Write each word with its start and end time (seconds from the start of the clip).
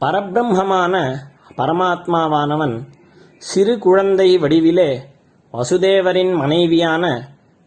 பரபிரம்மமான 0.00 0.94
பரமாத்மாவானவன் 1.58 2.76
சிறு 3.42 3.74
குழந்தை 3.78 4.30
வடிவிலே 4.42 4.90
வசுதேவரின் 5.54 6.34
மனைவியான 6.34 7.04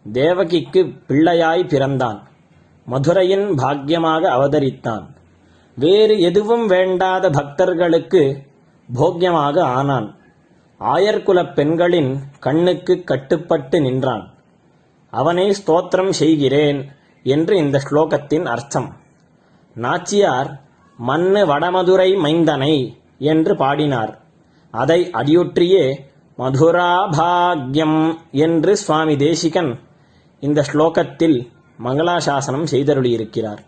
தேவகிக்கு 0.06 0.82
பிள்ளையாய் 1.08 1.70
பிறந்தான் 1.72 2.20
மதுரையின் 2.87 3.47
பாக்கியமாக 3.59 4.23
அவதரித்தான். 4.29 5.07
வேறு 5.77 6.21
எதுவும் 6.21 6.67
வேண்டாத 6.67 7.31
பக்தர்களுக்கு 7.31 8.43
போக்கியமாக 8.95 9.61
ஆனான். 9.61 10.17
ஆயர்குலப் 10.81 11.53
பெண்களின் 11.53 12.19
கண்ணுக்கு 12.41 13.05
கட்டுப்பட்டு 13.05 13.81
நின்றான். 13.81 14.31
அவனை 15.11 15.51
ஸ்தோத்திரம் 15.51 16.11
செய்கிறேன் 16.11 16.89
என்று 17.23 17.57
இந்த 17.57 17.83
ஸ்லோகத்தின் 17.91 18.45
அர்த்தம். 18.45 18.97
நாச்சியார் 19.75 20.61
மண்ணு 20.97 21.47
வடமதுரை 21.47 22.17
மைந்தனை 22.17 22.97
என்று 23.19 23.57
பாடினார். 23.57 24.19
அதை 24.71 25.11
அடியொற்றியே 25.13 25.99
மதுராபாக்யம் 26.39 28.15
என்று 28.31 28.77
சுவாமி 28.77 29.17
தேசிகன் 29.17 29.81
இந்த 30.41 30.65
ஸ்லோகத்தில் 30.73 31.49
மங்களாசாசனம் 31.80 32.68
செய்தருளியிருக்கிறார் 32.74 33.62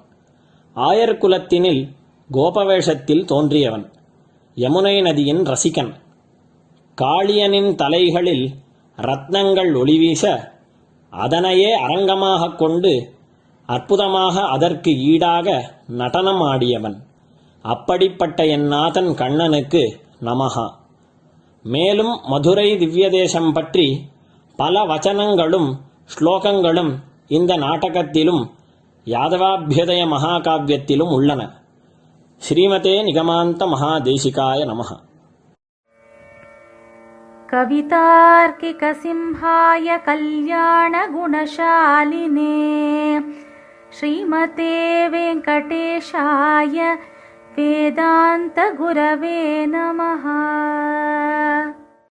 ஆயர் 0.76 1.18
குலத்தினில் 1.18 1.88
கோபவேஷத்தில் 2.34 3.26
தோன்றியவன். 3.26 3.92
யமுனை 4.56 5.02
நதியின் 5.02 5.44
ரசிகன். 5.44 5.94
காளியனின் 7.02 7.76
தலைகளில் 7.76 8.50
ரத்னங்கள் 8.98 9.76
ஒளிவீச 9.78 10.52
அதனையே 11.10 11.82
அரங்கமாகக் 11.82 12.56
கொண்டு 12.56 13.14
அற்புதமாக 13.66 14.42
அதற்கு 14.42 14.98
ஈடாக 14.98 15.76
நடனம் 15.88 16.42
ஆடியவன் 16.42 16.96
அப்படிப்பட்ட 17.62 18.46
என் 18.46 18.68
நாதன் 18.68 19.14
கண்ணனுக்கு 19.14 20.00
நமகா 20.22 20.80
மேலும் 21.65 22.21
மதுரை 22.29 22.79
திவ்ய 22.79 23.11
தேசம் 23.11 23.53
பற்றி 23.53 24.09
பல 24.59 24.85
வச்சனங்களும் 24.85 25.79
ஸ்லோகங்களும் 26.15 27.03
இந்த 27.31 27.57
நாடகத்திலும் 27.57 28.51
யாதவாபியுதய 29.07 30.03
மகாகாவியத்திலும் 30.13 31.17
உள்ளன 31.17 31.51
ஸ்ரீமதே 32.43 33.03
நிகமாந்த 33.09 33.67
மகாதேசிகாய 33.67 34.65
நமஹ 34.65 34.93
कवितार्किकसिंहाय 37.49 39.99
कल्याणगुणशालिने 40.07 41.21
श्रीमते 43.93 45.09
वेङ्कटेशाय 45.09 46.97
वेदान्तगुरवे 47.58 49.40
नमः। 49.66 50.26